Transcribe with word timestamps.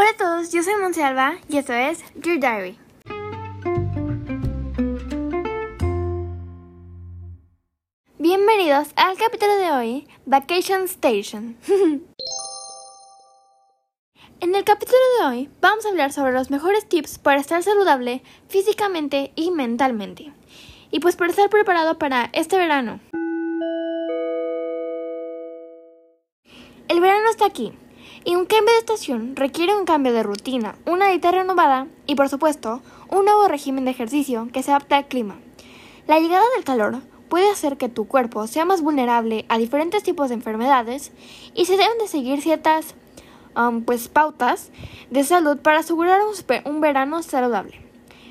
Hola 0.00 0.10
a 0.10 0.16
todos, 0.16 0.52
yo 0.52 0.62
soy 0.62 0.76
Monsalva 0.76 1.38
y 1.48 1.58
esto 1.58 1.72
es 1.72 2.04
Dear 2.14 2.38
Diary. 2.38 2.78
Bienvenidos 8.16 8.90
al 8.94 9.18
capítulo 9.18 9.56
de 9.56 9.72
hoy, 9.72 10.06
Vacation 10.24 10.82
Station. 10.84 11.56
en 14.40 14.54
el 14.54 14.62
capítulo 14.62 14.98
de 15.18 15.26
hoy 15.26 15.50
vamos 15.60 15.84
a 15.84 15.88
hablar 15.88 16.12
sobre 16.12 16.30
los 16.30 16.48
mejores 16.48 16.88
tips 16.88 17.18
para 17.18 17.40
estar 17.40 17.64
saludable 17.64 18.22
físicamente 18.46 19.32
y 19.34 19.50
mentalmente. 19.50 20.32
Y 20.92 21.00
pues 21.00 21.16
para 21.16 21.30
estar 21.30 21.50
preparado 21.50 21.98
para 21.98 22.30
este 22.34 22.56
verano. 22.56 23.00
El 26.86 27.00
verano 27.00 27.28
está 27.30 27.46
aquí 27.46 27.72
y 28.24 28.34
un 28.34 28.46
cambio 28.46 28.72
de 28.74 28.80
estación 28.80 29.36
requiere 29.36 29.76
un 29.76 29.84
cambio 29.84 30.12
de 30.12 30.22
rutina, 30.22 30.76
una 30.86 31.08
dieta 31.08 31.30
renovada 31.30 31.86
y, 32.06 32.14
por 32.14 32.28
supuesto, 32.28 32.80
un 33.10 33.24
nuevo 33.24 33.48
régimen 33.48 33.84
de 33.84 33.90
ejercicio 33.90 34.48
que 34.52 34.62
se 34.62 34.70
adapte 34.70 34.94
al 34.94 35.08
clima. 35.08 35.36
La 36.06 36.18
llegada 36.20 36.44
del 36.54 36.64
calor 36.64 37.00
puede 37.28 37.50
hacer 37.50 37.76
que 37.76 37.88
tu 37.88 38.06
cuerpo 38.06 38.46
sea 38.46 38.64
más 38.64 38.80
vulnerable 38.80 39.44
a 39.48 39.58
diferentes 39.58 40.02
tipos 40.02 40.28
de 40.28 40.34
enfermedades 40.34 41.12
y 41.54 41.66
se 41.66 41.76
deben 41.76 41.98
de 41.98 42.08
seguir 42.08 42.40
ciertas 42.40 42.94
um, 43.56 43.82
pues, 43.82 44.08
pautas 44.08 44.70
de 45.10 45.24
salud 45.24 45.58
para 45.58 45.80
asegurar 45.80 46.20
un, 46.22 46.72
un 46.72 46.80
verano 46.80 47.22
saludable. 47.22 47.80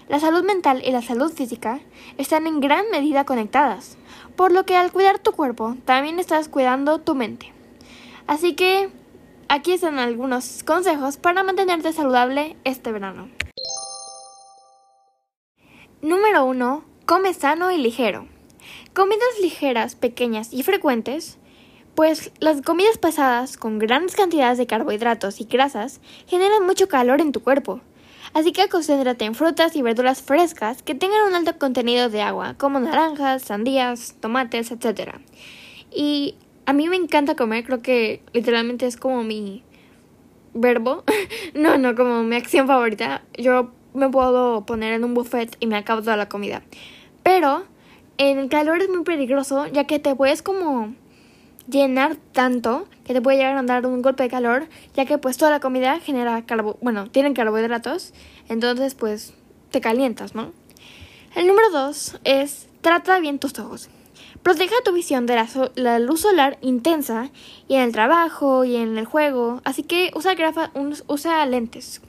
La 0.09 0.19
salud 0.19 0.43
mental 0.43 0.81
y 0.85 0.91
la 0.91 1.01
salud 1.01 1.31
física 1.31 1.81
están 2.17 2.47
en 2.47 2.61
gran 2.61 2.89
medida 2.91 3.25
conectadas, 3.25 3.97
por 4.35 4.51
lo 4.51 4.65
que 4.65 4.75
al 4.75 4.91
cuidar 4.91 5.19
tu 5.19 5.33
cuerpo 5.33 5.75
también 5.85 6.19
estás 6.19 6.47
cuidando 6.47 6.99
tu 6.99 7.13
mente. 7.13 7.51
Así 8.25 8.55
que 8.55 8.89
aquí 9.49 9.73
están 9.73 9.99
algunos 9.99 10.63
consejos 10.63 11.17
para 11.17 11.43
mantenerte 11.43 11.93
saludable 11.93 12.57
este 12.63 12.91
verano. 12.91 13.29
Número 16.01 16.45
1. 16.45 16.83
Come 17.05 17.33
sano 17.33 17.71
y 17.71 17.77
ligero. 17.77 18.27
Comidas 18.93 19.39
ligeras, 19.41 19.95
pequeñas 19.95 20.53
y 20.53 20.63
frecuentes, 20.63 21.37
pues 21.95 22.31
las 22.39 22.61
comidas 22.61 22.97
pasadas 22.97 23.57
con 23.57 23.79
grandes 23.79 24.15
cantidades 24.15 24.57
de 24.57 24.67
carbohidratos 24.67 25.41
y 25.41 25.45
grasas 25.45 26.01
generan 26.27 26.65
mucho 26.65 26.87
calor 26.87 27.21
en 27.21 27.31
tu 27.31 27.41
cuerpo. 27.41 27.81
Así 28.33 28.51
que 28.51 28.69
concéntrate 28.69 29.25
en 29.25 29.35
frutas 29.35 29.75
y 29.75 29.81
verduras 29.81 30.21
frescas 30.21 30.83
que 30.83 30.95
tengan 30.95 31.27
un 31.27 31.35
alto 31.35 31.57
contenido 31.57 32.09
de 32.09 32.21
agua, 32.21 32.55
como 32.57 32.79
naranjas, 32.79 33.41
sandías, 33.43 34.15
tomates, 34.19 34.71
etc. 34.71 35.15
Y 35.91 36.35
a 36.67 36.73
mí 36.73 36.89
me 36.89 36.97
encanta 36.97 37.35
comer, 37.35 37.63
creo 37.63 37.81
que 37.81 38.21
literalmente 38.33 38.85
es 38.85 38.97
como 38.97 39.23
mi 39.23 39.63
verbo. 40.53 41.05
no, 41.55 41.77
no, 41.77 41.95
como 41.95 42.23
mi 42.23 42.35
acción 42.35 42.67
favorita. 42.67 43.23
Yo 43.37 43.71
me 43.93 44.09
puedo 44.09 44.65
poner 44.65 44.93
en 44.93 45.05
un 45.05 45.13
buffet 45.13 45.55
y 45.61 45.67
me 45.67 45.77
acabo 45.77 46.01
toda 46.01 46.17
la 46.17 46.27
comida. 46.27 46.61
Pero 47.23 47.63
en 48.17 48.37
el 48.37 48.49
calor 48.49 48.81
es 48.81 48.89
muy 48.89 49.03
peligroso, 49.03 49.65
ya 49.67 49.85
que 49.85 49.97
te 49.99 50.13
puedes 50.13 50.41
como 50.41 50.93
llenar 51.69 52.17
tanto 52.33 52.87
que 53.05 53.13
te 53.13 53.21
puede 53.21 53.37
llegar 53.37 53.55
a 53.55 53.63
dar 53.63 53.85
un 53.85 54.01
golpe 54.01 54.23
de 54.23 54.29
calor, 54.29 54.67
ya 54.93 55.05
que 55.05 55.17
pues 55.17 55.37
toda 55.37 55.51
la 55.51 55.61
comida 55.61 56.01
genera 56.01 56.45
carbo, 56.45 56.77
bueno, 56.81 57.09
tienen 57.09 57.33
carbohidratos, 57.33 58.13
entonces 58.49 58.93
pues 58.93 59.33
te 59.71 59.79
calientas, 59.79 60.35
¿no? 60.35 60.51
El 61.33 61.47
número 61.47 61.69
dos 61.69 62.19
es 62.25 62.67
trata 62.81 63.19
bien 63.19 63.39
tus 63.39 63.57
ojos. 63.57 63.89
Proteja 64.43 64.75
tu 64.83 64.93
visión 64.93 65.25
de 65.25 65.35
la, 65.75 65.99
luz 65.99 66.21
solar 66.21 66.57
intensa 66.61 67.29
y 67.67 67.75
en 67.75 67.81
el 67.81 67.91
trabajo 67.91 68.63
y 68.63 68.75
en 68.75 68.97
el 68.97 69.05
juego, 69.05 69.61
así 69.65 69.83
que 69.83 70.11
usa, 70.15 71.45
lentes. 71.45 72.01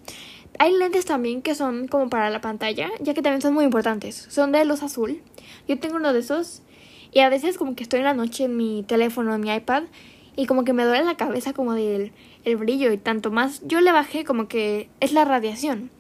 Hay 0.59 0.73
lentes 0.73 1.05
también 1.05 1.43
que 1.43 1.55
son 1.55 1.89
como 1.89 2.09
para 2.11 2.31
la 2.31 2.41
pantalla, 2.41 2.91
ya 3.01 3.15
que 3.15 3.23
también 3.23 3.43
son 3.43 3.55
muy 3.55 3.65
importantes. 3.65 4.27
Son 4.29 4.53
de 4.53 4.65
luz 4.65 4.83
azul. 4.83 5.21
Yo 5.67 5.79
tengo 5.79 5.97
uno 5.97 6.13
de 6.13 6.21
esos 6.21 6.63
y 7.13 7.21
a 7.21 7.29
veces 7.29 7.59
como 7.59 7.75
que 7.75 7.83
estoy 7.83 8.01
en 8.01 8.05
la 8.05 8.15
noche 8.15 8.45
en 8.45 8.57
mi 8.57 8.85
teléfono, 8.87 9.35
en 9.35 9.41
mi 9.41 9.53
iPad 9.53 9.85
y 10.37 10.47
como 10.47 10.65
que 10.65 10.73
me 10.73 10.85
duele 10.85 11.05
la 11.05 11.17
cabeza 11.17 11.53
como 11.53 11.75
del 11.75 12.13
el 12.45 12.57
brillo 12.57 12.93
y 12.93 12.99
tanto 12.99 13.31
más. 13.31 13.61
Yo 13.67 13.81
le 13.81 13.93
bajé 13.93 14.25
como 14.25 14.49
que 14.49 14.89
es 15.01 15.13
la 15.13 15.25
radiación. 15.25 15.91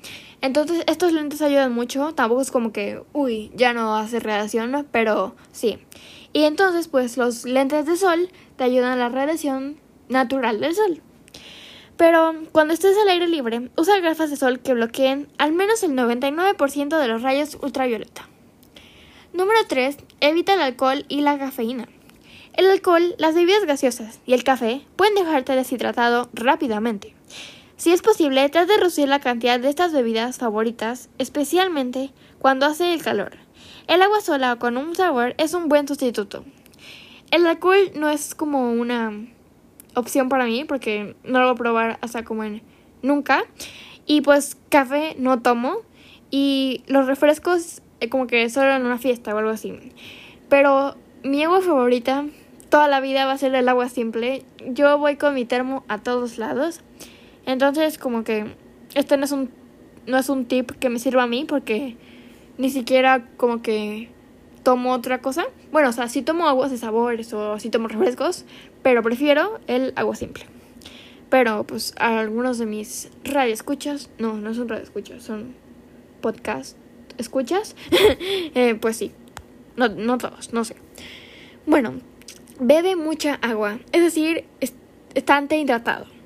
Entonces 0.40 0.84
estos 0.86 1.12
lentes 1.12 1.42
ayudan 1.42 1.72
mucho. 1.72 2.14
Tampoco 2.14 2.40
es 2.40 2.50
como 2.50 2.72
que, 2.72 3.02
uy, 3.12 3.50
ya 3.54 3.72
no 3.72 3.96
hace 3.96 4.20
radiación, 4.20 4.86
pero 4.92 5.34
sí. 5.52 5.78
Y 6.32 6.44
entonces, 6.44 6.88
pues 6.88 7.16
los 7.16 7.44
lentes 7.44 7.86
de 7.86 7.96
sol 7.96 8.28
te 8.56 8.64
ayudan 8.64 8.92
a 8.92 8.96
la 8.96 9.08
radiación 9.08 9.78
natural 10.08 10.60
del 10.60 10.74
sol. 10.74 11.02
Pero 11.96 12.32
cuando 12.52 12.74
estés 12.74 12.96
al 12.96 13.08
aire 13.08 13.26
libre, 13.26 13.70
usa 13.76 13.98
gafas 13.98 14.30
de 14.30 14.36
sol 14.36 14.60
que 14.60 14.74
bloqueen 14.74 15.26
al 15.38 15.52
menos 15.52 15.82
el 15.82 15.92
99% 15.92 16.96
de 16.96 17.08
los 17.08 17.22
rayos 17.22 17.58
ultravioleta. 17.60 18.28
Número 19.32 19.58
3. 19.66 19.96
Evita 20.20 20.54
el 20.54 20.60
alcohol 20.60 21.04
y 21.08 21.22
la 21.22 21.38
cafeína. 21.38 21.88
El 22.56 22.70
alcohol, 22.70 23.14
las 23.18 23.34
bebidas 23.34 23.64
gaseosas 23.64 24.20
y 24.26 24.34
el 24.34 24.44
café 24.44 24.82
pueden 24.96 25.14
dejarte 25.14 25.54
deshidratado 25.54 26.28
rápidamente. 26.32 27.17
Si 27.78 27.92
es 27.92 28.02
posible, 28.02 28.48
trata 28.48 28.72
de 28.72 28.78
reducir 28.78 29.08
la 29.08 29.20
cantidad 29.20 29.60
de 29.60 29.68
estas 29.68 29.92
bebidas 29.92 30.38
favoritas, 30.38 31.10
especialmente 31.18 32.10
cuando 32.40 32.66
hace 32.66 32.92
el 32.92 33.04
calor. 33.04 33.36
El 33.86 34.02
agua 34.02 34.20
sola 34.20 34.56
con 34.56 34.76
un 34.76 34.96
sabor 34.96 35.36
es 35.38 35.54
un 35.54 35.68
buen 35.68 35.86
sustituto. 35.86 36.44
El 37.30 37.46
alcohol 37.46 37.92
no 37.94 38.10
es 38.10 38.34
como 38.34 38.72
una 38.72 39.12
opción 39.94 40.28
para 40.28 40.46
mí 40.46 40.64
porque 40.64 41.14
no 41.22 41.38
lo 41.38 41.44
voy 41.44 41.54
a 41.54 41.56
probar 41.56 41.98
hasta 42.00 42.24
como 42.24 42.42
en 42.42 42.62
nunca. 43.02 43.44
Y 44.06 44.22
pues 44.22 44.56
café 44.70 45.14
no 45.16 45.40
tomo 45.40 45.76
y 46.32 46.82
los 46.88 47.06
refrescos 47.06 47.80
eh, 48.00 48.08
como 48.08 48.26
que 48.26 48.50
solo 48.50 48.74
en 48.74 48.86
una 48.86 48.98
fiesta 48.98 49.32
o 49.32 49.38
algo 49.38 49.50
así. 49.50 49.78
Pero 50.48 50.96
mi 51.22 51.44
agua 51.44 51.60
favorita 51.60 52.24
toda 52.70 52.88
la 52.88 52.98
vida 52.98 53.24
va 53.24 53.32
a 53.32 53.38
ser 53.38 53.54
el 53.54 53.68
agua 53.68 53.88
simple. 53.88 54.42
Yo 54.66 54.98
voy 54.98 55.14
con 55.14 55.34
mi 55.34 55.44
termo 55.44 55.84
a 55.86 55.98
todos 55.98 56.38
lados. 56.38 56.80
Entonces 57.48 57.96
como 57.96 58.24
que 58.24 58.44
este 58.94 59.16
no 59.16 59.24
es 59.24 59.32
un 59.32 59.48
no 60.06 60.18
es 60.18 60.28
un 60.28 60.44
tip 60.44 60.70
que 60.72 60.90
me 60.90 60.98
sirva 60.98 61.22
a 61.22 61.26
mí 61.26 61.46
porque 61.46 61.96
ni 62.58 62.68
siquiera 62.68 63.26
como 63.38 63.62
que 63.62 64.10
tomo 64.62 64.92
otra 64.92 65.22
cosa. 65.22 65.46
Bueno, 65.72 65.88
o 65.88 65.92
sea, 65.92 66.08
sí 66.08 66.20
tomo 66.20 66.46
aguas 66.46 66.70
de 66.70 66.76
sabores 66.76 67.32
o 67.32 67.58
sí 67.58 67.70
tomo 67.70 67.88
refrescos, 67.88 68.44
pero 68.82 69.02
prefiero 69.02 69.60
el 69.66 69.94
agua 69.96 70.14
simple. 70.14 70.44
Pero 71.30 71.64
pues 71.64 71.94
algunos 71.98 72.58
de 72.58 72.66
mis 72.66 73.08
radioescuchas, 73.24 74.10
no, 74.18 74.34
no 74.34 74.52
son 74.52 74.68
radioescuchas, 74.68 75.22
son 75.22 75.54
podcast 76.20 76.76
escuchas, 77.16 77.76
eh, 78.54 78.76
pues 78.78 78.96
sí, 78.98 79.12
no, 79.76 79.88
no 79.88 80.18
todos, 80.18 80.52
no 80.52 80.64
sé. 80.64 80.76
Bueno, 81.64 81.94
bebe 82.60 82.94
mucha 82.94 83.36
agua, 83.36 83.78
es 83.92 84.02
decir, 84.02 84.44
estante 85.14 85.58
hidratado. 85.58 86.17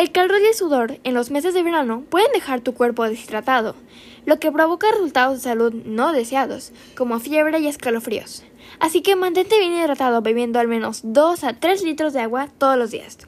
El 0.00 0.12
calor 0.12 0.40
y 0.40 0.46
el 0.46 0.54
sudor 0.54 0.98
en 1.04 1.12
los 1.12 1.30
meses 1.30 1.52
de 1.52 1.62
verano 1.62 2.04
pueden 2.08 2.32
dejar 2.32 2.62
tu 2.62 2.72
cuerpo 2.72 3.06
deshidratado, 3.06 3.74
lo 4.24 4.38
que 4.40 4.50
provoca 4.50 4.90
resultados 4.90 5.34
de 5.34 5.40
salud 5.42 5.74
no 5.84 6.14
deseados, 6.14 6.72
como 6.96 7.20
fiebre 7.20 7.58
y 7.58 7.66
escalofríos. 7.66 8.42
Así 8.78 9.02
que 9.02 9.14
mantente 9.14 9.58
bien 9.58 9.74
hidratado 9.74 10.22
bebiendo 10.22 10.58
al 10.58 10.68
menos 10.68 11.02
2 11.04 11.44
a 11.44 11.52
3 11.52 11.82
litros 11.82 12.14
de 12.14 12.20
agua 12.20 12.48
todos 12.56 12.78
los 12.78 12.90
días. 12.90 13.18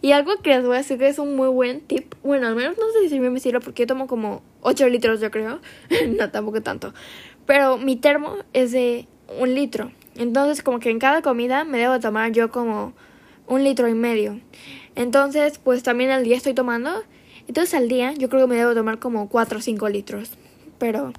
Y 0.00 0.12
algo 0.12 0.38
que 0.38 0.56
les 0.56 0.64
voy 0.64 0.76
a 0.76 0.78
decir 0.78 0.96
que 0.96 1.06
es 1.06 1.18
un 1.18 1.36
muy 1.36 1.48
buen 1.48 1.82
tip, 1.82 2.14
bueno, 2.24 2.46
al 2.46 2.56
menos 2.56 2.78
no 2.78 2.84
sé 2.92 3.10
si 3.10 3.20
me 3.20 3.38
sirve 3.38 3.60
porque 3.60 3.82
yo 3.82 3.86
tomo 3.86 4.06
como 4.06 4.42
8 4.62 4.88
litros 4.88 5.20
yo 5.20 5.30
creo, 5.30 5.60
no 6.16 6.30
tampoco 6.30 6.62
tanto, 6.62 6.94
pero 7.44 7.76
mi 7.76 7.96
termo 7.96 8.38
es 8.54 8.72
de 8.72 9.06
un 9.38 9.54
litro, 9.54 9.92
entonces 10.14 10.62
como 10.62 10.78
que 10.78 10.88
en 10.88 10.98
cada 10.98 11.20
comida 11.20 11.64
me 11.64 11.76
debo 11.76 12.00
tomar 12.00 12.32
yo 12.32 12.50
como 12.50 12.94
un 13.48 13.62
litro 13.62 13.86
y 13.86 13.94
medio. 13.94 14.40
Entonces, 14.96 15.58
pues 15.62 15.82
también 15.82 16.10
al 16.10 16.24
día 16.24 16.36
estoy 16.36 16.54
tomando. 16.54 16.90
Entonces 17.46 17.74
al 17.74 17.88
día 17.88 18.12
yo 18.14 18.28
creo 18.28 18.42
que 18.42 18.48
me 18.48 18.56
debo 18.56 18.74
tomar 18.74 18.98
como 18.98 19.28
4 19.28 19.58
o 19.58 19.62
5 19.62 19.88
litros. 19.90 20.30
Pero, 20.78 21.12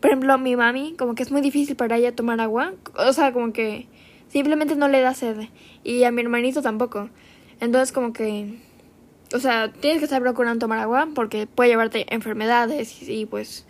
por 0.00 0.10
ejemplo, 0.10 0.38
mi 0.38 0.54
mami, 0.54 0.94
como 0.96 1.14
que 1.14 1.22
es 1.22 1.32
muy 1.32 1.40
difícil 1.40 1.76
para 1.76 1.96
ella 1.96 2.14
tomar 2.14 2.40
agua. 2.40 2.74
O 2.94 3.12
sea, 3.12 3.32
como 3.32 3.52
que 3.52 3.88
simplemente 4.28 4.76
no 4.76 4.86
le 4.88 5.00
da 5.00 5.14
sed. 5.14 5.48
Y 5.82 6.04
a 6.04 6.12
mi 6.12 6.20
hermanito 6.22 6.62
tampoco. 6.62 7.08
Entonces 7.60 7.90
como 7.92 8.12
que... 8.12 8.60
O 9.34 9.40
sea, 9.40 9.72
tienes 9.72 9.98
que 9.98 10.04
estar 10.04 10.22
procurando 10.22 10.60
tomar 10.60 10.78
agua 10.78 11.08
porque 11.14 11.48
puede 11.48 11.70
llevarte 11.70 12.06
enfermedades 12.14 13.08
y, 13.08 13.26
pues 13.26 13.66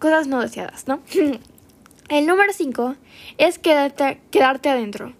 cosas 0.00 0.26
no 0.26 0.40
deseadas, 0.40 0.88
¿no? 0.88 1.00
El 2.08 2.26
número 2.26 2.52
5 2.52 2.96
es 3.38 3.58
quedarte, 3.58 4.20
quedarte 4.30 4.68
adentro. 4.68 5.12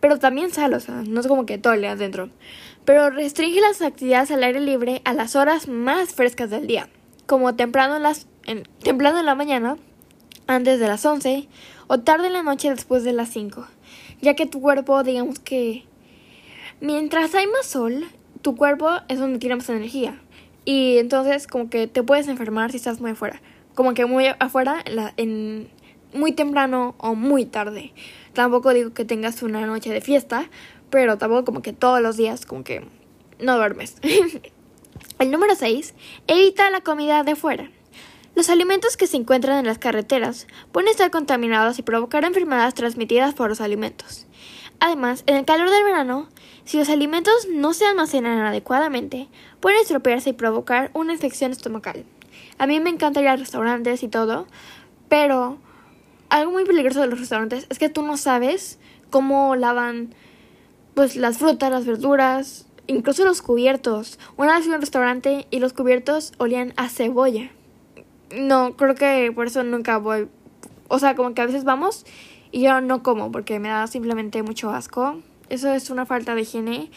Pero 0.00 0.18
también 0.18 0.50
sal, 0.50 0.72
o 0.74 0.80
sea, 0.80 1.02
no 1.06 1.20
es 1.20 1.26
como 1.26 1.46
que 1.46 1.58
día 1.58 1.92
adentro 1.92 2.30
pero 2.84 3.10
restringe 3.10 3.60
las 3.60 3.82
actividades 3.82 4.30
al 4.30 4.42
aire 4.42 4.60
libre 4.60 5.02
a 5.04 5.12
las 5.12 5.36
horas 5.36 5.68
más 5.68 6.14
frescas 6.14 6.50
del 6.50 6.66
día, 6.66 6.88
como 7.26 7.54
temprano 7.54 7.96
en, 7.96 8.02
las, 8.02 8.26
temprano 8.82 9.20
en 9.20 9.26
la 9.26 9.34
mañana, 9.34 9.76
antes 10.46 10.78
de 10.80 10.86
las 10.86 11.04
11, 11.04 11.48
o 11.86 12.00
tarde 12.00 12.26
en 12.26 12.34
la 12.34 12.42
noche 12.42 12.70
después 12.70 13.04
de 13.04 13.12
las 13.12 13.30
5, 13.30 13.66
ya 14.20 14.34
que 14.34 14.46
tu 14.46 14.60
cuerpo, 14.60 15.02
digamos 15.02 15.38
que 15.38 15.84
mientras 16.80 17.34
hay 17.34 17.46
más 17.46 17.66
sol, 17.66 18.04
tu 18.42 18.56
cuerpo 18.56 18.90
es 19.08 19.18
donde 19.18 19.38
tiene 19.38 19.56
más 19.56 19.68
energía. 19.68 20.20
Y 20.66 20.98
entonces 20.98 21.46
como 21.46 21.68
que 21.68 21.86
te 21.86 22.02
puedes 22.02 22.28
enfermar 22.28 22.70
si 22.70 22.78
estás 22.78 23.00
muy 23.00 23.12
afuera. 23.12 23.40
Como 23.74 23.94
que 23.94 24.06
muy 24.06 24.26
afuera 24.38 24.82
en 25.16 25.68
muy 26.12 26.32
temprano 26.32 26.94
o 26.98 27.14
muy 27.14 27.44
tarde. 27.44 27.92
Tampoco 28.32 28.72
digo 28.72 28.94
que 28.94 29.04
tengas 29.04 29.42
una 29.42 29.66
noche 29.66 29.90
de 29.90 30.00
fiesta, 30.00 30.48
pero 30.94 31.18
tampoco 31.18 31.44
como 31.44 31.60
que 31.60 31.72
todos 31.72 32.00
los 32.00 32.16
días 32.16 32.46
como 32.46 32.62
que 32.62 32.86
no 33.40 33.56
duermes. 33.56 33.96
El 35.18 35.32
número 35.32 35.56
6. 35.56 35.92
Evita 36.28 36.70
la 36.70 36.82
comida 36.82 37.24
de 37.24 37.34
fuera. 37.34 37.68
Los 38.36 38.48
alimentos 38.48 38.96
que 38.96 39.08
se 39.08 39.16
encuentran 39.16 39.58
en 39.58 39.66
las 39.66 39.78
carreteras 39.78 40.46
pueden 40.70 40.88
estar 40.88 41.10
contaminados 41.10 41.80
y 41.80 41.82
provocar 41.82 42.22
enfermedades 42.22 42.74
transmitidas 42.74 43.34
por 43.34 43.48
los 43.48 43.60
alimentos. 43.60 44.28
Además, 44.78 45.24
en 45.26 45.34
el 45.34 45.44
calor 45.44 45.68
del 45.68 45.82
verano, 45.82 46.28
si 46.64 46.78
los 46.78 46.88
alimentos 46.88 47.48
no 47.50 47.74
se 47.74 47.86
almacenan 47.86 48.38
adecuadamente, 48.46 49.26
pueden 49.58 49.80
estropearse 49.80 50.30
y 50.30 50.34
provocar 50.34 50.92
una 50.94 51.12
infección 51.12 51.50
estomacal. 51.50 52.04
A 52.58 52.68
mí 52.68 52.78
me 52.78 52.90
encanta 52.90 53.20
ir 53.20 53.26
a 53.26 53.34
restaurantes 53.34 54.04
y 54.04 54.08
todo, 54.08 54.46
pero 55.08 55.58
algo 56.28 56.52
muy 56.52 56.64
peligroso 56.64 57.00
de 57.00 57.08
los 57.08 57.18
restaurantes 57.18 57.66
es 57.68 57.80
que 57.80 57.88
tú 57.88 58.02
no 58.02 58.16
sabes 58.16 58.78
cómo 59.10 59.56
lavan 59.56 60.14
pues 60.94 61.16
las 61.16 61.38
frutas, 61.38 61.70
las 61.70 61.86
verduras, 61.86 62.66
incluso 62.86 63.24
los 63.24 63.42
cubiertos. 63.42 64.18
Una 64.36 64.54
vez 64.54 64.64
fui 64.64 64.72
a 64.72 64.76
un 64.76 64.80
restaurante 64.80 65.46
y 65.50 65.58
los 65.58 65.72
cubiertos 65.72 66.32
olían 66.38 66.72
a 66.76 66.88
cebolla. 66.88 67.50
No, 68.34 68.76
creo 68.76 68.94
que 68.94 69.30
por 69.34 69.46
eso 69.46 69.62
nunca 69.64 69.98
voy. 69.98 70.28
O 70.88 70.98
sea, 70.98 71.14
como 71.14 71.34
que 71.34 71.42
a 71.42 71.46
veces 71.46 71.64
vamos 71.64 72.04
y 72.50 72.62
yo 72.62 72.80
no 72.80 73.02
como 73.02 73.32
porque 73.32 73.58
me 73.58 73.68
da 73.68 73.86
simplemente 73.86 74.42
mucho 74.42 74.70
asco. 74.70 75.20
Eso 75.48 75.72
es 75.72 75.90
una 75.90 76.06
falta 76.06 76.34
de 76.34 76.42
higiene 76.42 76.90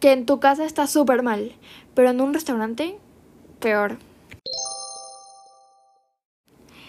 que 0.00 0.12
en 0.12 0.26
tu 0.26 0.40
casa 0.40 0.64
está 0.64 0.86
súper 0.86 1.22
mal, 1.22 1.52
pero 1.94 2.10
en 2.10 2.20
un 2.20 2.34
restaurante, 2.34 2.98
peor. 3.60 3.98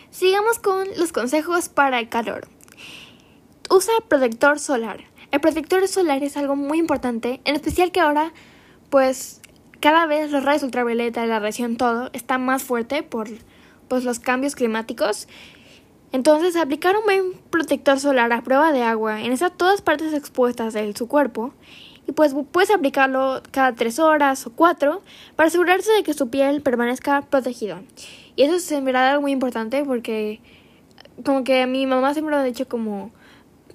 Sigamos 0.10 0.60
con 0.60 0.88
los 0.98 1.12
consejos 1.12 1.70
para 1.70 2.00
el 2.00 2.10
calor. 2.10 2.48
Usa 3.70 3.94
protector 4.08 4.60
solar. 4.60 5.13
El 5.34 5.42
protector 5.42 5.88
solar 5.88 6.24
es 6.24 6.38
algo 6.38 6.56
muy 6.56 6.78
importante, 6.78 7.42
en 7.44 7.56
especial 7.56 7.92
que 7.92 8.00
ahora, 8.00 8.32
pues, 8.92 9.42
cada 9.80 10.06
vez 10.06 10.30
los 10.30 10.44
rayos 10.44 10.62
ultravioleta, 10.62 11.26
la 11.26 11.40
radiación, 11.40 11.76
todo 11.76 12.12
está 12.14 12.38
más 12.38 12.62
fuerte 12.62 13.02
por 13.02 13.28
pues, 13.88 14.04
los 14.04 14.20
cambios 14.20 14.54
climáticos. 14.54 15.28
Entonces, 16.12 16.56
aplicar 16.56 16.96
un 16.96 17.06
buen 17.06 17.34
protector 17.50 18.00
solar 18.00 18.32
a 18.32 18.44
prueba 18.44 18.72
de 18.72 18.84
agua 18.84 19.24
en 19.24 19.32
esas 19.32 19.58
todas 19.58 19.82
partes 19.82 20.14
expuestas 20.14 20.74
de 20.74 20.96
su 20.96 21.08
cuerpo 21.08 21.52
y 22.08 22.12
pues 22.12 22.36
puedes 22.52 22.70
aplicarlo 22.70 23.42
cada 23.50 23.74
tres 23.74 23.98
horas 23.98 24.46
o 24.46 24.52
cuatro 24.52 25.02
para 25.36 25.48
asegurarse 25.48 25.92
de 25.94 26.04
que 26.04 26.14
su 26.14 26.30
piel 26.30 26.62
permanezca 26.62 27.24
protegida. 27.24 27.82
Y 28.36 28.44
eso 28.44 28.58
es 28.58 28.72
en 28.72 28.86
verdad 28.86 29.10
algo 29.10 29.24
muy 29.24 29.32
importante 29.32 29.84
porque 29.84 30.42
como 31.26 31.44
que 31.44 31.66
mi 31.66 31.88
mamá 31.88 32.14
siempre 32.14 32.36
me 32.36 32.42
ha 32.42 32.44
dicho 32.46 32.68
como, 32.68 33.12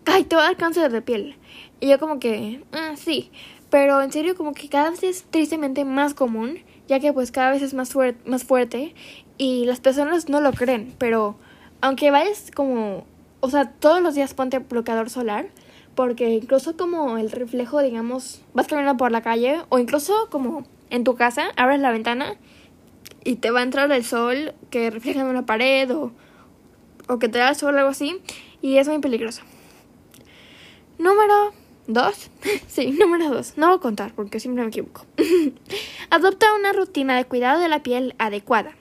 ay, 0.08 0.24
te 0.24 0.36
va 0.36 0.42
a 0.42 0.46
dar 0.46 0.56
cáncer 0.56 0.90
de 0.90 1.02
piel. 1.02 1.36
Y 1.80 1.88
yo 1.88 1.98
como 1.98 2.18
que, 2.18 2.62
ah, 2.72 2.94
sí. 2.96 3.30
Pero 3.70 4.00
en 4.02 4.12
serio 4.12 4.34
como 4.36 4.54
que 4.54 4.68
cada 4.68 4.90
vez 4.90 5.02
es 5.02 5.24
tristemente 5.24 5.84
más 5.84 6.14
común, 6.14 6.58
ya 6.88 7.00
que 7.00 7.12
pues 7.12 7.30
cada 7.30 7.50
vez 7.50 7.62
es 7.62 7.74
más, 7.74 7.94
más 8.24 8.44
fuerte 8.44 8.94
y 9.36 9.66
las 9.66 9.80
personas 9.80 10.28
no 10.28 10.40
lo 10.40 10.52
creen. 10.52 10.94
Pero 10.98 11.36
aunque 11.80 12.10
vayas 12.10 12.50
como, 12.54 13.04
o 13.40 13.50
sea, 13.50 13.70
todos 13.70 14.00
los 14.00 14.14
días 14.14 14.34
ponte 14.34 14.58
bloqueador 14.58 15.10
solar, 15.10 15.48
porque 15.94 16.30
incluso 16.30 16.76
como 16.76 17.18
el 17.18 17.30
reflejo, 17.30 17.82
digamos, 17.82 18.42
vas 18.54 18.66
caminando 18.66 18.96
por 18.96 19.12
la 19.12 19.22
calle 19.22 19.60
o 19.68 19.78
incluso 19.78 20.28
como 20.30 20.64
en 20.90 21.04
tu 21.04 21.14
casa, 21.16 21.48
abres 21.56 21.80
la 21.80 21.90
ventana 21.90 22.36
y 23.24 23.36
te 23.36 23.50
va 23.50 23.60
a 23.60 23.64
entrar 23.64 23.90
el 23.92 24.04
sol 24.04 24.54
que 24.70 24.90
refleja 24.90 25.20
en 25.20 25.26
una 25.26 25.44
pared 25.44 25.94
o, 25.94 26.12
o 27.08 27.18
que 27.18 27.28
te 27.28 27.38
da 27.38 27.50
el 27.50 27.56
sol 27.56 27.74
o 27.74 27.78
algo 27.78 27.90
así 27.90 28.16
y 28.62 28.78
es 28.78 28.88
muy 28.88 29.00
peligroso. 29.00 29.42
Número 30.98 31.52
2. 31.86 32.30
sí, 32.68 32.90
número 32.90 33.30
2. 33.30 33.54
No 33.56 33.68
voy 33.68 33.76
a 33.76 33.80
contar 33.80 34.12
porque 34.14 34.40
siempre 34.40 34.62
me 34.62 34.68
equivoco. 34.68 35.06
Adopta 36.10 36.54
una 36.54 36.72
rutina 36.72 37.16
de 37.16 37.24
cuidado 37.24 37.60
de 37.60 37.68
la 37.68 37.82
piel 37.82 38.14
adecuada. 38.18 38.72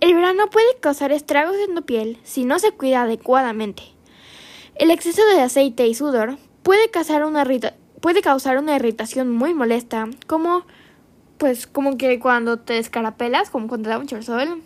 El 0.00 0.14
verano 0.14 0.50
puede 0.50 0.66
causar 0.80 1.12
estragos 1.12 1.56
en 1.68 1.74
tu 1.74 1.82
piel 1.84 2.18
si 2.24 2.44
no 2.44 2.58
se 2.58 2.72
cuida 2.72 3.02
adecuadamente. 3.02 3.84
El 4.74 4.90
exceso 4.90 5.24
de 5.26 5.40
aceite 5.40 5.86
y 5.86 5.94
sudor 5.94 6.38
puede 6.62 6.90
causar 6.90 7.24
una, 7.24 7.46
puede 8.00 8.22
causar 8.22 8.58
una 8.58 8.74
irritación 8.74 9.30
muy 9.30 9.54
molesta, 9.54 10.08
como 10.26 10.64
pues 11.38 11.66
como 11.66 11.96
que 11.96 12.18
cuando 12.18 12.58
te 12.58 12.74
descarapelas, 12.74 13.50
como 13.50 13.68
cuando 13.68 13.88
te 13.88 13.90
da 13.90 13.98
mucho 13.98 14.22
sol, 14.22 14.62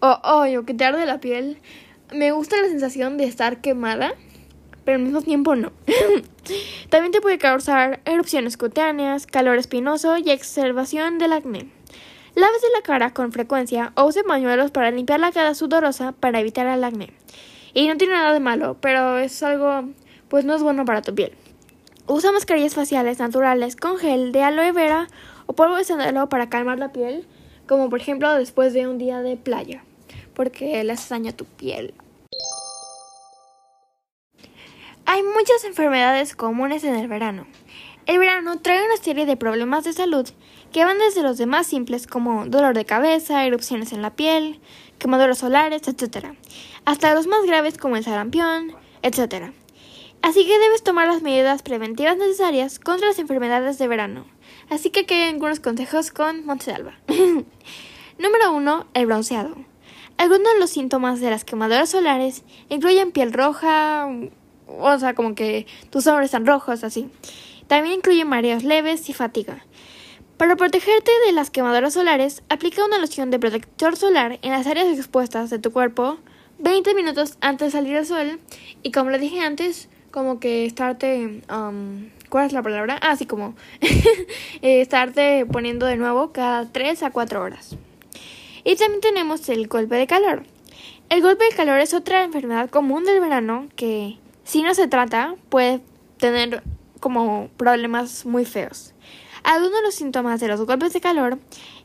o, 0.00 0.20
o 0.22 0.64
que 0.64 0.74
te 0.74 0.84
arde 0.84 1.06
la 1.06 1.20
piel. 1.20 1.58
Me 2.12 2.32
gusta 2.32 2.60
la 2.60 2.68
sensación 2.68 3.16
de 3.18 3.24
estar 3.24 3.60
quemada, 3.60 4.14
pero 4.88 4.96
al 4.96 5.04
mismo 5.04 5.20
tiempo 5.20 5.54
no. 5.54 5.70
También 6.88 7.12
te 7.12 7.20
puede 7.20 7.36
causar 7.36 8.00
erupciones 8.06 8.56
cutáneas, 8.56 9.26
calor 9.26 9.58
espinoso 9.58 10.16
y 10.16 10.30
exacerbación 10.30 11.18
del 11.18 11.34
acné. 11.34 11.68
Lávese 12.34 12.66
la 12.74 12.80
cara 12.80 13.12
con 13.12 13.30
frecuencia 13.30 13.92
o 13.96 14.06
use 14.06 14.24
pañuelos 14.24 14.70
para 14.70 14.90
limpiar 14.90 15.20
la 15.20 15.30
cara 15.30 15.54
sudorosa 15.54 16.12
para 16.12 16.40
evitar 16.40 16.66
el 16.66 16.82
acné. 16.82 17.12
Y 17.74 17.86
no 17.86 17.98
tiene 17.98 18.14
nada 18.14 18.32
de 18.32 18.40
malo, 18.40 18.78
pero 18.80 19.18
es 19.18 19.42
algo, 19.42 19.90
pues 20.30 20.46
no 20.46 20.54
es 20.54 20.62
bueno 20.62 20.86
para 20.86 21.02
tu 21.02 21.14
piel. 21.14 21.32
Usa 22.06 22.32
mascarillas 22.32 22.74
faciales 22.74 23.18
naturales 23.18 23.76
con 23.76 23.98
gel 23.98 24.32
de 24.32 24.42
aloe 24.42 24.72
vera 24.72 25.08
o 25.44 25.52
polvo 25.52 25.76
de 25.76 25.84
sándalo 25.84 26.30
para 26.30 26.48
calmar 26.48 26.78
la 26.78 26.92
piel, 26.94 27.26
como 27.66 27.90
por 27.90 28.00
ejemplo 28.00 28.32
después 28.32 28.72
de 28.72 28.88
un 28.88 28.96
día 28.96 29.20
de 29.20 29.36
playa, 29.36 29.84
porque 30.32 30.82
le 30.82 30.92
hace 30.94 31.14
daño 31.14 31.28
a 31.28 31.36
tu 31.36 31.44
piel. 31.44 31.92
Hay 35.10 35.22
muchas 35.22 35.64
enfermedades 35.64 36.36
comunes 36.36 36.84
en 36.84 36.94
el 36.94 37.08
verano. 37.08 37.46
El 38.04 38.18
verano 38.18 38.60
trae 38.60 38.84
una 38.84 38.98
serie 38.98 39.24
de 39.24 39.38
problemas 39.38 39.84
de 39.84 39.94
salud 39.94 40.28
que 40.70 40.84
van 40.84 40.98
desde 40.98 41.22
los 41.22 41.38
demás 41.38 41.66
simples 41.66 42.06
como 42.06 42.44
dolor 42.44 42.74
de 42.74 42.84
cabeza, 42.84 43.46
erupciones 43.46 43.94
en 43.94 44.02
la 44.02 44.16
piel, 44.16 44.60
quemaduras 44.98 45.38
solares, 45.38 45.88
etc., 45.88 46.34
hasta 46.84 47.14
los 47.14 47.26
más 47.26 47.46
graves 47.46 47.78
como 47.78 47.96
el 47.96 48.04
sarampión, 48.04 48.74
etc. 49.00 49.50
Así 50.20 50.44
que 50.44 50.58
debes 50.58 50.82
tomar 50.82 51.06
las 51.06 51.22
medidas 51.22 51.62
preventivas 51.62 52.18
necesarias 52.18 52.78
contra 52.78 53.08
las 53.08 53.18
enfermedades 53.18 53.78
de 53.78 53.88
verano. 53.88 54.26
Así 54.68 54.90
que 54.90 55.00
aquí 55.00 55.14
hay 55.14 55.30
algunos 55.30 55.60
consejos 55.60 56.10
con 56.10 56.44
Montesalva. 56.44 56.98
Número 58.18 58.52
1. 58.52 58.86
El 58.92 59.06
bronceado. 59.06 59.56
Algunos 60.18 60.52
de 60.52 60.60
los 60.60 60.68
síntomas 60.68 61.20
de 61.20 61.30
las 61.30 61.46
quemaduras 61.46 61.88
solares 61.88 62.44
incluyen 62.68 63.10
piel 63.10 63.32
roja, 63.32 64.06
o 64.68 64.98
sea, 64.98 65.14
como 65.14 65.34
que 65.34 65.66
tus 65.90 66.06
ojos 66.06 66.24
están 66.24 66.46
rojos, 66.46 66.84
así. 66.84 67.08
También 67.66 67.96
incluye 67.96 68.24
mareos 68.24 68.64
leves 68.64 69.08
y 69.08 69.12
fatiga. 69.12 69.64
Para 70.36 70.56
protegerte 70.56 71.10
de 71.26 71.32
las 71.32 71.50
quemaduras 71.50 71.94
solares, 71.94 72.42
aplica 72.48 72.84
una 72.84 72.98
loción 72.98 73.30
de 73.30 73.38
protector 73.38 73.96
solar 73.96 74.38
en 74.42 74.52
las 74.52 74.66
áreas 74.66 74.86
expuestas 74.96 75.50
de 75.50 75.58
tu 75.58 75.72
cuerpo 75.72 76.18
20 76.60 76.94
minutos 76.94 77.38
antes 77.40 77.68
de 77.68 77.78
salir 77.78 77.96
al 77.96 78.06
sol 78.06 78.40
y 78.82 78.92
como 78.92 79.10
le 79.10 79.18
dije 79.18 79.40
antes, 79.40 79.88
como 80.10 80.40
que 80.40 80.64
estarte 80.64 81.42
um, 81.50 82.08
¿Cuál 82.28 82.46
es 82.46 82.52
la 82.52 82.62
palabra? 82.62 82.96
Así 82.96 83.24
ah, 83.24 83.28
como 83.28 83.54
eh, 83.80 84.80
estarte 84.80 85.46
poniendo 85.46 85.86
de 85.86 85.96
nuevo 85.96 86.32
cada 86.32 86.70
3 86.70 87.02
a 87.02 87.10
4 87.10 87.42
horas. 87.42 87.76
Y 88.64 88.76
también 88.76 89.00
tenemos 89.00 89.48
el 89.48 89.66
golpe 89.66 89.94
de 89.94 90.06
calor. 90.06 90.44
El 91.08 91.22
golpe 91.22 91.44
de 91.44 91.56
calor 91.56 91.80
es 91.80 91.94
otra 91.94 92.24
enfermedad 92.24 92.68
común 92.68 93.04
del 93.04 93.20
verano 93.20 93.68
que, 93.76 94.18
si 94.48 94.62
no 94.62 94.72
se 94.72 94.88
trata, 94.88 95.34
puede 95.50 95.82
tener 96.16 96.62
como 97.00 97.50
problemas 97.58 98.24
muy 98.24 98.46
feos. 98.46 98.94
Algunos 99.44 99.74
de 99.74 99.82
los 99.82 99.94
síntomas 99.94 100.40
de 100.40 100.48
los 100.48 100.64
golpes 100.64 100.94
de 100.94 101.02
calor 101.02 101.38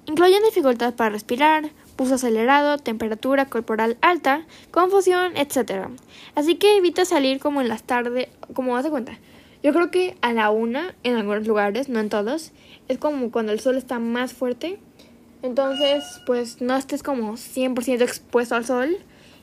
incluyen 0.06 0.42
dificultad 0.44 0.94
para 0.94 1.10
respirar, 1.10 1.72
pulso 1.98 2.16
acelerado, 2.16 2.78
temperatura 2.78 3.48
corporal 3.48 3.98
alta, 4.00 4.46
confusión, 4.72 5.36
etc. 5.36 5.90
Así 6.36 6.56
que 6.56 6.78
evita 6.78 7.04
salir 7.04 7.42
como 7.42 7.60
en 7.60 7.68
las 7.68 7.84
tardes, 7.84 8.30
como 8.54 8.78
hace 8.78 8.90
cuenta, 8.90 9.20
yo 9.62 9.74
creo 9.74 9.92
que 9.92 10.16
a 10.22 10.32
la 10.32 10.50
una, 10.50 10.96
en 11.04 11.18
algunos 11.18 11.46
lugares, 11.46 11.90
no 11.90 12.00
en 12.00 12.08
todos, 12.08 12.54
es 12.88 12.98
como 12.98 13.30
cuando 13.30 13.52
el 13.52 13.60
sol 13.60 13.76
está 13.76 14.00
más 14.00 14.32
fuerte. 14.32 14.80
Entonces, 15.42 16.06
pues 16.26 16.62
no 16.62 16.78
estés 16.78 17.04
como 17.04 17.34
100% 17.34 18.04
expuesto 18.04 18.56
al 18.56 18.64
sol. 18.64 19.00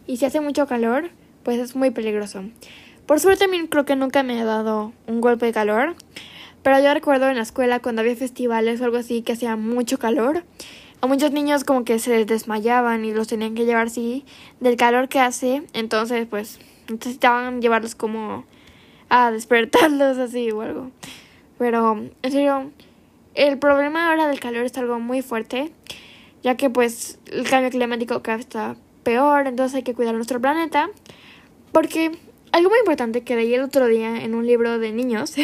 Y 0.06 0.16
si 0.16 0.24
hace 0.24 0.40
mucho 0.40 0.66
calor, 0.66 1.10
pues 1.42 1.58
es 1.58 1.76
muy 1.76 1.90
peligroso. 1.90 2.44
Por 3.10 3.18
suerte 3.18 3.40
también 3.40 3.66
creo 3.66 3.84
que 3.84 3.96
nunca 3.96 4.22
me 4.22 4.40
ha 4.40 4.44
dado 4.44 4.92
un 5.08 5.20
golpe 5.20 5.44
de 5.46 5.52
calor. 5.52 5.96
Pero 6.62 6.78
yo 6.78 6.94
recuerdo 6.94 7.28
en 7.28 7.34
la 7.34 7.42
escuela 7.42 7.80
cuando 7.80 8.02
había 8.02 8.14
festivales 8.14 8.80
o 8.80 8.84
algo 8.84 8.98
así 8.98 9.22
que 9.22 9.32
hacía 9.32 9.56
mucho 9.56 9.98
calor. 9.98 10.44
A 11.00 11.08
muchos 11.08 11.32
niños 11.32 11.64
como 11.64 11.84
que 11.84 11.98
se 11.98 12.24
desmayaban 12.24 13.04
y 13.04 13.12
los 13.12 13.26
tenían 13.26 13.56
que 13.56 13.64
llevar 13.64 13.88
así 13.88 14.24
del 14.60 14.76
calor 14.76 15.08
que 15.08 15.18
hace. 15.18 15.64
Entonces 15.72 16.28
pues 16.30 16.60
necesitaban 16.88 17.60
llevarlos 17.60 17.96
como 17.96 18.44
a 19.08 19.32
despertarlos 19.32 20.16
así 20.18 20.52
o 20.52 20.60
algo. 20.60 20.92
Pero, 21.58 21.96
en 22.22 22.30
serio, 22.30 22.70
el 23.34 23.58
problema 23.58 24.10
ahora 24.10 24.28
del 24.28 24.38
calor 24.38 24.64
es 24.64 24.78
algo 24.78 25.00
muy 25.00 25.20
fuerte. 25.22 25.72
ya 26.44 26.56
que 26.56 26.70
pues 26.70 27.18
el 27.26 27.50
cambio 27.50 27.70
climático 27.70 28.22
cada 28.22 28.36
vez 28.36 28.46
está 28.46 28.76
peor, 29.02 29.48
entonces 29.48 29.74
hay 29.74 29.82
que 29.82 29.94
cuidar 29.94 30.14
nuestro 30.14 30.40
planeta. 30.40 30.90
Porque 31.72 32.12
algo 32.52 32.70
muy 32.70 32.78
importante 32.78 33.22
que 33.22 33.36
leí 33.36 33.54
el 33.54 33.62
otro 33.62 33.86
día 33.86 34.22
en 34.22 34.34
un 34.34 34.46
libro 34.46 34.78
de 34.78 34.92
niños, 34.92 35.34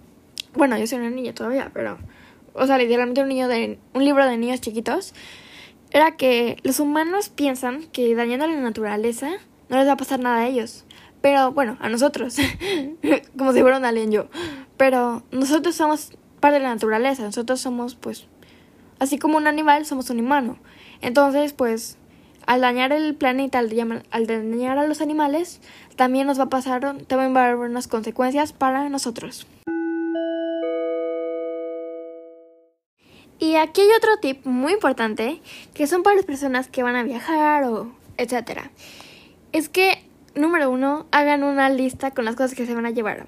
bueno, 0.54 0.78
yo 0.78 0.86
soy 0.86 0.98
una 0.98 1.10
niña 1.10 1.34
todavía, 1.34 1.70
pero, 1.72 1.98
o 2.52 2.66
sea, 2.66 2.78
literalmente 2.78 3.22
un, 3.22 3.28
niño 3.28 3.48
de, 3.48 3.78
un 3.92 4.04
libro 4.04 4.26
de 4.26 4.36
niños 4.36 4.60
chiquitos, 4.60 5.14
era 5.90 6.16
que 6.16 6.56
los 6.62 6.80
humanos 6.80 7.28
piensan 7.28 7.84
que 7.84 8.14
dañando 8.14 8.46
la 8.46 8.56
naturaleza 8.56 9.30
no 9.68 9.76
les 9.76 9.86
va 9.86 9.92
a 9.92 9.96
pasar 9.96 10.18
nada 10.20 10.38
a 10.38 10.46
ellos. 10.48 10.84
Pero 11.20 11.52
bueno, 11.52 11.78
a 11.80 11.88
nosotros, 11.88 12.36
como 13.38 13.52
si 13.52 13.60
fuera 13.60 13.78
un 13.78 13.84
alien 13.84 14.10
yo. 14.10 14.26
Pero 14.76 15.22
nosotros 15.30 15.74
somos 15.74 16.10
parte 16.40 16.58
de 16.58 16.64
la 16.64 16.74
naturaleza, 16.74 17.22
nosotros 17.22 17.60
somos 17.60 17.94
pues, 17.94 18.26
así 18.98 19.18
como 19.18 19.38
un 19.38 19.46
animal, 19.46 19.86
somos 19.86 20.10
un 20.10 20.20
humano. 20.20 20.58
Entonces, 21.00 21.52
pues, 21.52 21.96
al 22.46 22.60
dañar 22.60 22.92
el 22.92 23.14
planeta, 23.14 23.58
al, 23.58 24.26
dañar 24.26 24.78
a 24.78 24.86
los 24.86 25.00
animales, 25.00 25.60
también 25.96 26.26
nos 26.26 26.38
va 26.38 26.44
a 26.44 26.48
pasar, 26.48 26.80
también 27.06 27.34
va 27.34 27.42
a 27.42 27.50
haber 27.50 27.70
unas 27.70 27.88
consecuencias 27.88 28.52
para 28.52 28.88
nosotros. 28.88 29.46
Y 33.38 33.56
aquí 33.56 33.80
hay 33.80 33.88
otro 33.96 34.16
tip 34.20 34.46
muy 34.46 34.72
importante 34.72 35.40
que 35.74 35.86
son 35.86 36.02
para 36.02 36.16
las 36.16 36.24
personas 36.24 36.68
que 36.68 36.82
van 36.82 36.96
a 36.96 37.02
viajar 37.02 37.64
o 37.64 37.92
etcétera. 38.16 38.70
Es 39.52 39.68
que, 39.68 40.04
número 40.34 40.70
uno, 40.70 41.06
hagan 41.10 41.42
una 41.42 41.68
lista 41.70 42.10
con 42.10 42.24
las 42.24 42.36
cosas 42.36 42.54
que 42.54 42.66
se 42.66 42.74
van 42.74 42.86
a 42.86 42.90
llevar. 42.90 43.26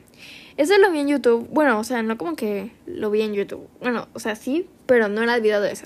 Eso 0.57 0.79
lo 0.79 0.91
vi 0.91 1.01
en 1.01 1.09
YouTube. 1.09 1.47
Bueno, 1.51 1.79
o 1.79 1.85
sea, 1.85 2.03
no 2.03 2.17
como 2.17 2.35
que 2.35 2.73
lo 2.87 3.11
vi 3.11 3.21
en 3.23 3.35
YouTube. 3.35 3.69
Bueno, 3.81 4.09
o 4.15 4.19
sea, 4.19 4.37
sí, 4.37 4.67
pero 4.87 5.09
no 5.09 5.23
era 5.23 5.35
el 5.35 5.43
video 5.43 5.61
de 5.61 5.73
eso. 5.73 5.85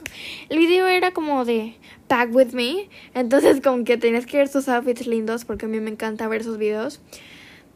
El 0.49 0.59
video 0.59 0.87
era 0.87 1.11
como 1.11 1.45
de 1.45 1.75
Pack 2.07 2.33
with 2.33 2.53
Me. 2.53 2.89
Entonces, 3.15 3.61
como 3.65 3.83
que 3.85 3.97
tenías 3.97 4.27
que 4.27 4.37
ver 4.37 4.49
sus 4.49 4.69
outfits 4.69 5.07
lindos 5.09 5.45
porque 5.45 5.67
a 5.67 5.69
mí 5.69 5.81
me 5.81 5.91
encanta 5.91 6.29
ver 6.29 6.43
esos 6.43 6.57
videos. 6.57 7.01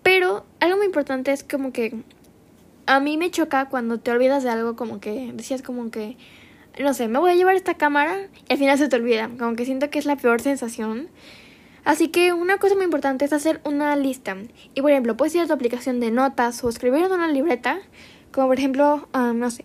Pero 0.05 0.47
algo 0.61 0.77
muy 0.77 0.87
importante 0.87 1.33
es 1.33 1.43
como 1.43 1.73
que 1.73 1.97
a 2.87 3.01
mí 3.01 3.17
me 3.17 3.31
choca 3.31 3.69
cuando 3.69 3.99
te 3.99 4.11
olvidas 4.11 4.45
de 4.45 4.51
algo, 4.51 4.77
como 4.77 5.01
que 5.01 5.33
decías 5.35 5.63
como 5.63 5.91
que, 5.91 6.17
no 6.79 6.95
sé, 6.95 7.09
me 7.09 7.19
voy 7.19 7.33
a 7.33 7.35
llevar 7.35 7.57
esta 7.57 7.75
cámara 7.75 8.29
y 8.49 8.53
al 8.53 8.59
final 8.59 8.79
se 8.79 8.89
te 8.89 8.95
olvida. 8.95 9.31
Como 9.37 9.57
que 9.57 9.65
siento 9.65 9.91
que 9.91 9.99
es 9.99 10.07
la 10.07 10.17
peor 10.17 10.41
sensación. 10.41 11.09
Así 11.85 12.09
que 12.09 12.33
una 12.33 12.59
cosa 12.59 12.75
muy 12.75 12.85
importante 12.85 13.25
es 13.25 13.33
hacer 13.33 13.61
una 13.65 13.95
lista. 13.97 14.37
Y 14.75 14.81
por 14.81 14.91
ejemplo, 14.91 15.17
puedes 15.17 15.35
ir 15.35 15.43
a 15.43 15.47
tu 15.47 15.53
aplicación 15.53 16.01
de 16.01 16.11
notas 16.11 16.63
o 16.65 16.69
escribir 16.69 17.05
en 17.05 17.13
una 17.13 17.29
libreta, 17.29 17.79
como 18.33 18.49
por 18.49 18.59
ejemplo, 18.59 19.09
ah, 19.13 19.33
no 19.35 19.51
sé, 19.51 19.65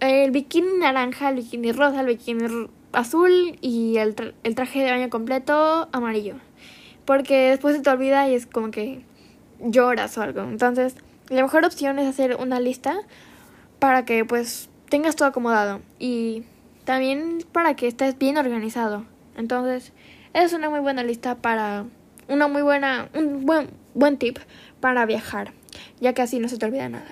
el 0.00 0.30
bikini 0.30 0.78
naranja, 0.78 1.30
el 1.30 1.36
bikini 1.36 1.72
rosa, 1.72 2.00
el 2.00 2.06
bikini 2.06 2.68
azul 2.92 3.58
y 3.60 3.96
el, 3.98 4.34
el 4.44 4.54
traje 4.54 4.82
de 4.82 4.90
baño 4.90 5.10
completo 5.10 5.88
amarillo. 5.92 6.36
Porque 7.04 7.50
después 7.50 7.76
se 7.76 7.82
te 7.82 7.90
olvida 7.90 8.28
y 8.28 8.34
es 8.34 8.46
como 8.46 8.70
que 8.70 9.02
lloras 9.60 10.16
o 10.18 10.22
algo. 10.22 10.42
Entonces, 10.42 10.94
la 11.28 11.42
mejor 11.42 11.64
opción 11.64 11.98
es 11.98 12.06
hacer 12.06 12.36
una 12.36 12.60
lista 12.60 12.98
para 13.78 14.04
que 14.04 14.24
pues 14.24 14.68
tengas 14.88 15.16
todo 15.16 15.28
acomodado 15.28 15.80
y 15.98 16.44
también 16.84 17.44
para 17.52 17.74
que 17.74 17.88
estés 17.88 18.16
bien 18.18 18.38
organizado. 18.38 19.04
Entonces, 19.36 19.92
es 20.44 20.52
una 20.52 20.68
muy 20.68 20.80
buena 20.80 21.02
lista 21.02 21.36
para 21.36 21.86
una 22.28 22.46
muy 22.46 22.62
buena 22.62 23.08
un 23.14 23.46
buen 23.46 23.70
buen 23.94 24.18
tip 24.18 24.38
para 24.80 25.06
viajar, 25.06 25.52
ya 26.00 26.12
que 26.12 26.22
así 26.22 26.38
no 26.38 26.48
se 26.48 26.58
te 26.58 26.66
olvida 26.66 26.88
nada. 26.88 27.08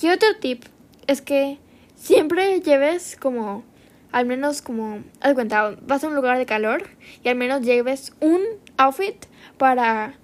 Y 0.00 0.08
otro 0.08 0.28
tip 0.38 0.64
es 1.06 1.22
que 1.22 1.58
siempre 1.94 2.60
lleves 2.60 3.16
como 3.16 3.64
al 4.12 4.26
menos 4.26 4.60
como 4.60 5.02
haz 5.20 5.34
cuenta, 5.34 5.76
vas 5.82 6.04
a 6.04 6.08
un 6.08 6.14
lugar 6.14 6.36
de 6.36 6.46
calor 6.46 6.84
y 7.24 7.28
al 7.28 7.36
menos 7.36 7.62
lleves 7.62 8.12
un 8.20 8.40
outfit 8.76 9.26
para 9.56 10.14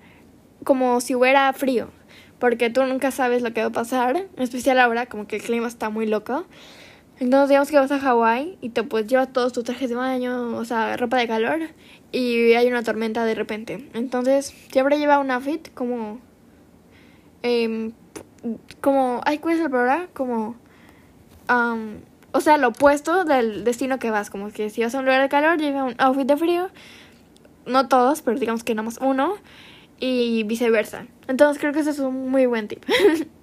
como 0.65 1.01
si 1.01 1.15
hubiera 1.15 1.53
frío 1.53 1.89
porque 2.39 2.71
tú 2.71 2.85
nunca 2.85 3.13
sabes 3.13 3.41
lo 3.41 3.55
que 3.55 3.61
va 3.61 3.69
a 3.69 3.71
pasar, 3.71 4.17
en 4.17 4.43
especial 4.43 4.81
ahora, 4.81 5.07
como 5.07 5.29
que 5.29 5.37
el 5.37 5.43
clima 5.43 5.69
está 5.69 5.91
muy 5.91 6.07
loco. 6.07 6.45
Entonces, 7.19 7.51
digamos 7.51 7.71
que 7.71 7.79
vas 7.79 7.93
a 7.93 8.01
Hawái 8.01 8.59
y 8.61 8.71
te 8.71 8.83
pues 8.83 9.07
llevas 9.07 9.33
todos 9.33 9.53
tus 9.53 9.65
trajes 9.65 9.91
de 9.91 9.97
baño, 9.97 10.57
o 10.57 10.65
sea, 10.65 10.97
ropa 10.97 11.19
de 11.19 11.29
calor, 11.29 11.61
y 12.11 12.55
hay 12.55 12.67
una 12.69 12.83
tormenta 12.83 13.25
de 13.25 13.35
repente. 13.35 13.89
Entonces, 13.95 14.55
siempre 14.71 14.99
lleva 14.99 15.19
un 15.19 15.31
outfit 15.31 15.73
como. 15.75 16.19
Eh, 17.43 17.93
como. 18.81 19.21
Ay, 19.25 19.39
¿cuál 19.39 19.55
es 19.55 19.61
la 19.61 19.69
palabra? 19.69 20.09
Como. 20.13 20.57
Um, 21.49 22.01
o 22.33 22.41
sea, 22.41 22.57
lo 22.57 22.69
opuesto 22.69 23.25
del 23.25 23.65
destino 23.65 23.99
que 23.99 24.11
vas. 24.11 24.31
Como 24.31 24.51
que 24.51 24.71
si 24.71 24.83
vas 24.83 24.95
a 24.95 24.99
un 24.99 25.05
lugar 25.05 25.23
de 25.23 25.29
calor, 25.29 25.59
lleva 25.59 25.85
un 25.85 25.95
outfit 25.99 26.27
de 26.27 26.37
frío. 26.37 26.71
No 27.67 27.89
todos, 27.89 28.23
pero 28.23 28.39
digamos 28.39 28.65
que 28.65 28.75
nada 28.75 28.87
más 28.87 28.99
uno 29.01 29.35
y 30.01 30.43
viceversa. 30.43 31.07
Entonces 31.29 31.61
creo 31.61 31.73
que 31.73 31.81
ese 31.81 31.91
es 31.91 32.01
un 32.01 32.29
muy 32.31 32.47
buen 32.47 32.67
tip. 32.67 32.85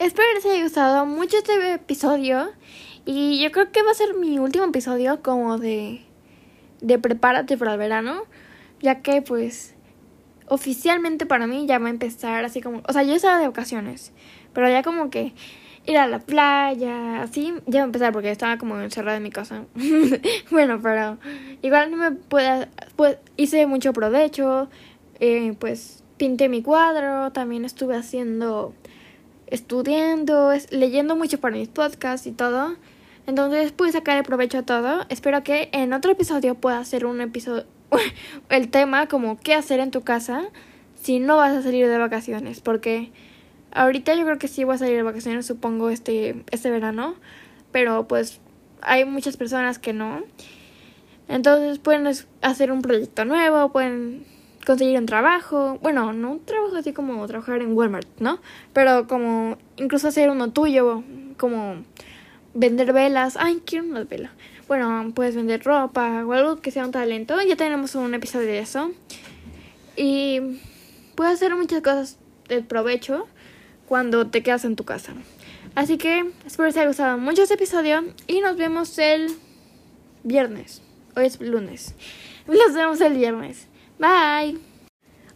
Espero 0.00 0.26
les 0.34 0.46
haya 0.46 0.62
gustado 0.62 1.04
mucho 1.04 1.36
este 1.36 1.74
episodio 1.74 2.52
y 3.04 3.38
yo 3.42 3.52
creo 3.52 3.70
que 3.70 3.82
va 3.82 3.90
a 3.90 3.94
ser 3.94 4.14
mi 4.14 4.38
último 4.38 4.64
episodio 4.64 5.20
como 5.22 5.58
de 5.58 6.00
de 6.80 6.98
prepárate 6.98 7.58
para 7.58 7.74
el 7.74 7.78
verano, 7.78 8.22
ya 8.80 9.02
que 9.02 9.20
pues 9.20 9.74
oficialmente 10.46 11.26
para 11.26 11.46
mí 11.46 11.66
ya 11.66 11.78
va 11.78 11.88
a 11.88 11.90
empezar 11.90 12.46
así 12.46 12.62
como, 12.62 12.80
o 12.88 12.92
sea, 12.94 13.02
yo 13.02 13.12
estaba 13.14 13.38
de 13.40 13.46
vacaciones, 13.48 14.12
pero 14.54 14.70
ya 14.70 14.82
como 14.82 15.10
que 15.10 15.34
ir 15.84 15.98
a 15.98 16.06
la 16.06 16.20
playa, 16.20 17.20
así, 17.20 17.52
ya 17.66 17.80
va 17.80 17.82
a 17.82 17.86
empezar 17.86 18.14
porque 18.14 18.30
estaba 18.30 18.56
como 18.56 18.80
encerrada 18.80 19.18
en 19.18 19.22
mi 19.22 19.30
casa. 19.30 19.66
bueno, 20.50 20.80
pero 20.82 21.18
igual 21.60 21.90
no 21.90 21.98
me 21.98 22.12
puede, 22.12 22.68
pues 22.96 23.18
hice 23.36 23.66
mucho 23.66 23.92
provecho, 23.92 24.70
eh, 25.20 25.54
pues 25.58 26.04
pinté 26.16 26.48
mi 26.48 26.62
cuadro, 26.62 27.32
también 27.32 27.66
estuve 27.66 27.96
haciendo, 27.96 28.72
estudiando, 29.50 30.52
leyendo 30.70 31.16
mucho 31.16 31.40
para 31.40 31.56
mis 31.56 31.68
podcasts 31.68 32.26
y 32.26 32.32
todo. 32.32 32.76
Entonces 33.26 33.72
pude 33.72 33.92
sacar 33.92 34.16
el 34.16 34.24
provecho 34.24 34.58
a 34.58 34.62
todo. 34.62 35.04
Espero 35.08 35.42
que 35.42 35.68
en 35.72 35.92
otro 35.92 36.12
episodio 36.12 36.54
pueda 36.54 36.78
hacer 36.78 37.06
un 37.06 37.20
episodio, 37.20 37.66
el 38.48 38.68
tema 38.70 39.06
como 39.06 39.38
qué 39.38 39.54
hacer 39.54 39.80
en 39.80 39.90
tu 39.90 40.02
casa 40.02 40.44
si 41.00 41.18
no 41.18 41.36
vas 41.36 41.52
a 41.56 41.62
salir 41.62 41.88
de 41.88 41.98
vacaciones, 41.98 42.60
porque 42.60 43.10
Ahorita 43.72 44.14
yo 44.14 44.24
creo 44.24 44.38
que 44.38 44.48
sí 44.48 44.64
voy 44.64 44.74
a 44.74 44.78
salir 44.78 44.96
de 44.96 45.02
vacaciones, 45.02 45.46
supongo, 45.46 45.90
este, 45.90 46.44
este 46.50 46.70
verano. 46.70 47.14
Pero 47.72 48.08
pues 48.08 48.40
hay 48.82 49.04
muchas 49.04 49.36
personas 49.36 49.78
que 49.78 49.92
no. 49.92 50.22
Entonces 51.28 51.78
pueden 51.78 52.08
hacer 52.42 52.72
un 52.72 52.82
proyecto 52.82 53.24
nuevo, 53.24 53.70
pueden 53.70 54.24
conseguir 54.64 54.98
un 54.98 55.06
trabajo. 55.06 55.78
Bueno, 55.82 56.12
no 56.12 56.32
un 56.32 56.44
trabajo 56.44 56.76
así 56.76 56.92
como 56.92 57.26
trabajar 57.26 57.62
en 57.62 57.76
Walmart, 57.76 58.08
¿no? 58.18 58.38
Pero 58.72 59.06
como 59.06 59.58
incluso 59.76 60.08
hacer 60.08 60.30
uno 60.30 60.52
tuyo, 60.52 61.02
como 61.36 61.82
vender 62.54 62.92
velas. 62.92 63.36
Ay, 63.38 63.62
quiero 63.64 63.84
una 63.84 64.04
vela. 64.04 64.32
Bueno, 64.68 65.12
puedes 65.14 65.34
vender 65.34 65.64
ropa 65.64 66.24
o 66.24 66.32
algo 66.32 66.60
que 66.60 66.70
sea 66.70 66.84
un 66.84 66.92
talento. 66.92 67.40
Ya 67.42 67.56
tenemos 67.56 67.94
un 67.94 68.14
episodio 68.14 68.46
de 68.46 68.60
eso. 68.60 68.92
Y 69.96 70.40
puedes 71.14 71.34
hacer 71.34 71.54
muchas 71.56 71.82
cosas 71.82 72.18
de 72.48 72.62
provecho 72.62 73.26
cuando 73.86 74.28
te 74.28 74.42
quedas 74.42 74.64
en 74.64 74.76
tu 74.76 74.84
casa. 74.84 75.14
Así 75.74 75.98
que 75.98 76.24
espero 76.46 76.64
que 76.64 76.68
les 76.68 76.76
haya 76.76 76.88
gustado 76.88 77.18
mucho 77.18 77.42
este 77.42 77.54
episodio 77.54 78.04
y 78.26 78.40
nos 78.40 78.56
vemos 78.56 78.98
el 78.98 79.30
viernes. 80.22 80.82
Hoy 81.16 81.26
es 81.26 81.40
lunes. 81.40 81.94
Nos 82.46 82.74
vemos 82.74 83.00
el 83.00 83.14
viernes. 83.14 83.66
Bye. 84.00 84.58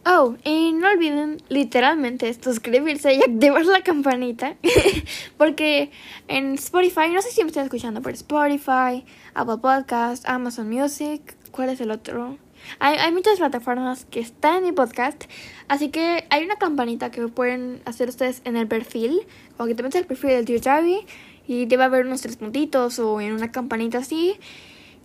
Oh, 0.07 0.37
y 0.43 0.73
no 0.73 0.89
olviden 0.89 1.37
literalmente 1.49 2.33
suscribirse 2.33 3.13
y 3.13 3.21
activar 3.21 3.63
la 3.63 3.83
campanita. 3.83 4.55
porque 5.37 5.91
en 6.27 6.55
Spotify, 6.55 7.09
no 7.13 7.21
sé 7.21 7.29
si 7.29 7.43
me 7.43 7.49
están 7.49 7.65
escuchando 7.65 8.01
por 8.01 8.13
Spotify, 8.13 9.05
Apple 9.35 9.57
Podcast, 9.61 10.27
Amazon 10.27 10.67
Music. 10.67 11.37
¿Cuál 11.51 11.69
es 11.69 11.79
el 11.79 11.91
otro? 11.91 12.39
Hay, 12.79 12.97
hay 12.97 13.11
muchas 13.11 13.37
plataformas 13.37 14.05
que 14.05 14.19
están 14.19 14.57
en 14.57 14.63
mi 14.63 14.71
podcast, 14.71 15.25
así 15.67 15.89
que 15.89 16.25
hay 16.31 16.43
una 16.43 16.55
campanita 16.55 17.11
que 17.11 17.27
pueden 17.27 17.83
hacer 17.85 18.09
ustedes 18.09 18.41
en 18.45 18.57
el 18.57 18.67
perfil, 18.67 19.27
o 19.57 19.67
que 19.67 19.75
te 19.75 19.83
metes 19.83 20.01
el 20.01 20.07
perfil 20.07 20.31
del 20.31 20.45
tío 20.45 20.59
Javi 20.59 21.05
y 21.47 21.67
te 21.67 21.77
va 21.77 21.85
a 21.85 21.89
ver 21.89 22.07
unos 22.07 22.21
tres 22.21 22.37
puntitos 22.37 22.97
o 22.97 23.21
en 23.21 23.31
una 23.33 23.51
campanita 23.51 23.99
así. 23.99 24.39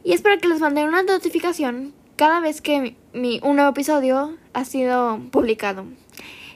Y 0.03 0.15
es 0.15 0.23
para 0.23 0.39
que 0.39 0.49
les 0.49 0.61
mande 0.61 0.83
una 0.83 1.03
notificación 1.03 1.93
cada 2.21 2.41
vez 2.41 2.61
que 2.61 2.97
mi, 3.15 3.41
un 3.43 3.57
nuevo 3.57 3.71
episodio 3.71 4.37
ha 4.53 4.67
sido 4.67 5.19
publicado. 5.31 5.87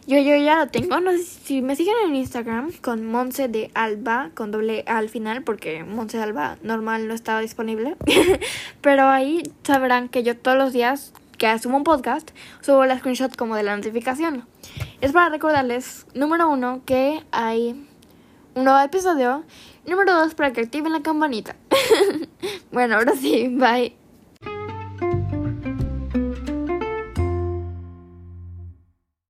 Yo, 0.07 0.19
yo 0.19 0.37
ya 0.37 0.57
lo 0.57 0.69
tengo. 0.69 1.01
No 1.01 1.11
sé 1.13 1.23
si 1.23 1.63
me 1.63 1.75
siguen 1.75 1.95
en 2.05 2.17
Instagram 2.17 2.71
con 2.83 3.07
Monse 3.07 3.49
de 3.49 3.71
Alba, 3.73 4.29
con 4.35 4.51
doble 4.51 4.85
A 4.87 4.99
al 4.99 5.09
final, 5.09 5.43
porque 5.43 5.83
Monse 5.83 6.19
de 6.19 6.23
Alba 6.23 6.59
normal 6.63 7.09
no 7.09 7.15
estaba 7.15 7.41
disponible. 7.41 7.97
Pero 8.83 9.09
ahí 9.09 9.43
sabrán 9.63 10.11
que 10.11 10.23
yo 10.23 10.37
todos 10.37 10.59
los 10.59 10.75
días 10.75 11.15
que 11.39 11.59
subo 11.59 11.79
un 11.79 11.85
podcast, 11.85 12.33
subo 12.61 12.85
la 12.85 12.99
screenshot 12.99 13.35
como 13.35 13.57
de 13.57 13.63
la 13.63 13.75
notificación. 13.75 14.47
Es 15.01 15.13
para 15.13 15.31
recordarles, 15.31 16.05
número 16.13 16.51
uno, 16.51 16.83
que 16.85 17.25
hay 17.33 17.87
un 18.55 18.65
nuevo 18.65 18.81
episodio 18.81 19.45
Número 19.87 20.15
dos, 20.15 20.35
para 20.35 20.53
que 20.53 20.61
activen 20.61 20.93
la 20.93 21.01
campanita. 21.03 21.57
bueno, 22.73 22.97
ahora 22.97 23.13
sí, 23.17 23.49
bye. 23.49 24.04